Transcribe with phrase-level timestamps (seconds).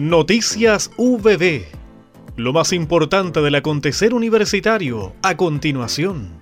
[0.00, 1.66] Noticias VB.
[2.36, 6.40] Lo más importante del acontecer universitario a continuación.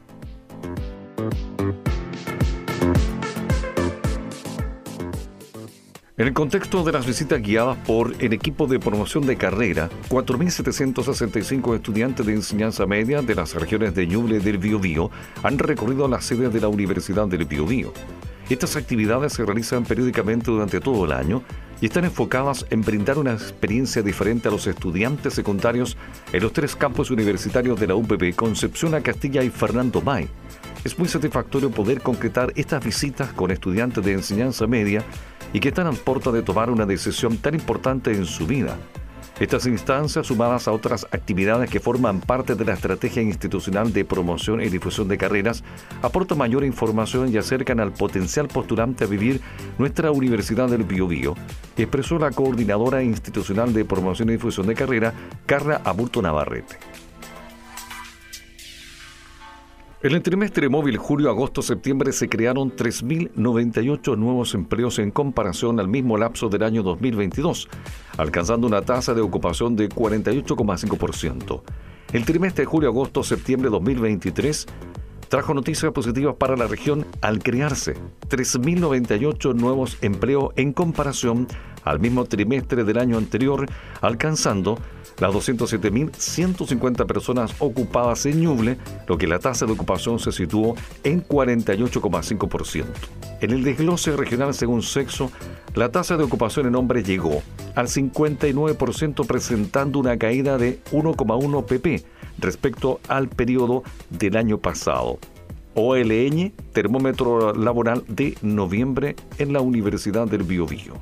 [6.17, 11.75] En el contexto de las visitas guiadas por el equipo de promoción de carrera, 4.765
[11.75, 15.11] estudiantes de enseñanza media de las regiones de Ñuble del Biobío
[15.43, 17.93] han recorrido las sedes de la Universidad del Biobío.
[18.49, 21.43] Estas actividades se realizan periódicamente durante todo el año
[21.81, 25.97] y están enfocadas en brindar una experiencia diferente a los estudiantes secundarios
[26.33, 30.29] en los tres campos universitarios de la UPB Concepción, Castilla y Fernando May.
[30.85, 35.05] Es muy satisfactorio poder concretar estas visitas con estudiantes de enseñanza media
[35.53, 38.77] y que están a puerta de tomar una decisión tan importante en su vida.
[39.41, 44.61] Estas instancias, sumadas a otras actividades que forman parte de la estrategia institucional de promoción
[44.61, 45.63] y difusión de carreras,
[46.03, 49.41] aportan mayor información y acercan al potencial postulante a vivir
[49.79, 51.37] nuestra Universidad del Biobío,
[51.77, 55.15] expresó la coordinadora institucional de promoción y difusión de carrera,
[55.47, 56.88] Carla Aburto Navarrete.
[60.01, 66.49] En el trimestre móvil julio-agosto-septiembre se crearon 3.098 nuevos empleos en comparación al mismo lapso
[66.49, 67.69] del año 2022,
[68.17, 71.63] alcanzando una tasa de ocupación de 48,5%.
[72.13, 74.67] El trimestre julio-agosto-septiembre 2023
[75.29, 77.95] trajo noticias positivas para la región al crearse
[78.29, 81.49] 3.098 nuevos empleos en comparación
[81.85, 83.67] al mismo trimestre del año anterior,
[84.01, 84.79] alcanzando
[85.19, 91.25] las 207.150 personas ocupadas en Ñuble, lo que la tasa de ocupación se situó en
[91.27, 92.85] 48,5%.
[93.41, 95.31] En el desglose regional según sexo,
[95.75, 97.43] la tasa de ocupación en hombres llegó
[97.75, 102.05] al 59% presentando una caída de 1,1 pp
[102.39, 105.19] respecto al periodo del año pasado.
[105.75, 110.95] OLN, termómetro laboral de noviembre en la Universidad del Biobío.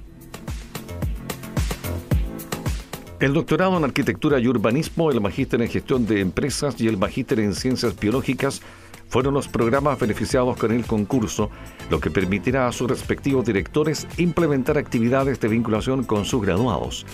[3.19, 7.41] El doctorado en Arquitectura y Urbanismo, el magíster en Gestión de Empresas y el magíster
[7.41, 8.61] en Ciencias Biológicas
[9.09, 11.51] fueron los programas beneficiados con el concurso,
[11.91, 17.07] lo que permitirá a sus respectivos directores implementar actividades de vinculación con sus graduados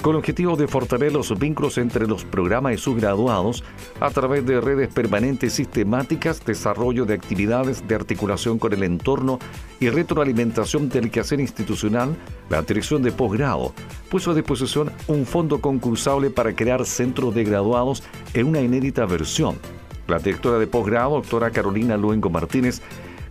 [0.00, 3.62] con el objetivo de fortalecer los vínculos entre los programas y sus graduados
[4.00, 9.38] a través de redes permanentes sistemáticas, desarrollo de actividades de articulación con el entorno
[9.78, 12.16] y retroalimentación del quehacer institucional,
[12.48, 13.74] la dirección de posgrado
[14.08, 18.02] puso a disposición un fondo concursable para crear centros de graduados
[18.34, 19.56] en una inédita versión.
[20.10, 22.82] La directora de posgrado, doctora Carolina Luengo Martínez,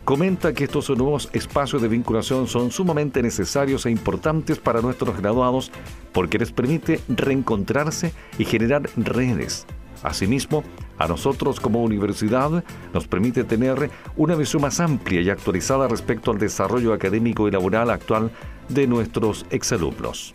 [0.06, 5.74] comenta que estos nuevos espacios de vinculación son sumamente necesarios e importantes para nuestros graduados
[6.14, 9.68] porque les permite reencontrarse y generar redes.
[10.02, 10.64] Asimismo,
[10.98, 12.64] a nosotros como universidad
[12.94, 17.90] nos permite tener una visión más amplia y actualizada respecto al desarrollo académico y laboral
[17.90, 18.32] actual
[18.70, 20.34] de nuestros exalumnos.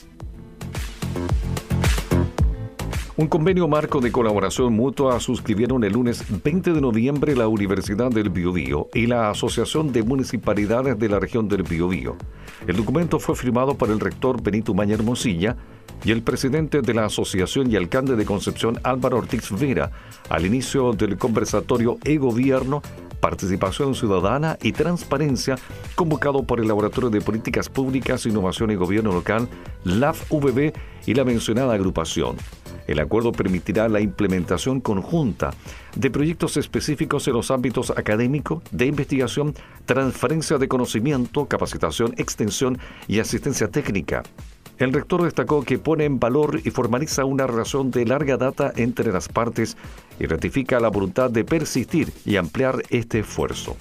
[3.17, 8.29] Un convenio marco de colaboración mutua suscribieron el lunes 20 de noviembre la Universidad del
[8.29, 12.17] Biobío y la Asociación de Municipalidades de la región del Biobío.
[12.67, 15.57] El documento fue firmado por el rector Benito Maña Hermosilla
[16.05, 19.93] y el presidente de la asociación y alcalde de Concepción Álvaro Ortiz Vera
[20.29, 22.83] al inicio del conversatorio E-Gobierno
[23.25, 25.57] Participación Ciudadana y Transparencia,
[25.95, 29.49] convocado por el Laboratorio de Políticas Públicas, Innovación y Gobierno Local,
[29.85, 30.75] LAF-VB
[31.07, 32.37] y la mencionada agrupación.
[32.87, 35.55] El acuerdo permitirá la implementación conjunta
[35.97, 39.55] de proyectos específicos en los ámbitos académico, de investigación,
[39.87, 44.23] transferencia de conocimiento, capacitación, extensión y asistencia técnica.
[44.79, 49.13] El rector destacó que pone en valor y formaliza una relación de larga data entre
[49.13, 49.77] las partes
[50.19, 53.77] y ratifica la voluntad de persistir y ampliar este esfuerzo.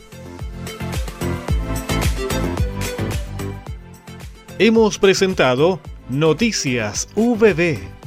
[4.59, 8.03] Hemos presentado Noticias VB